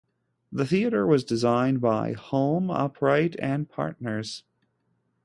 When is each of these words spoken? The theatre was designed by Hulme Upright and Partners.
The 0.51 0.65
theatre 0.65 1.05
was 1.05 1.23
designed 1.23 1.79
by 1.79 2.13
Hulme 2.15 2.71
Upright 2.71 3.35
and 3.39 3.69
Partners. 3.69 4.41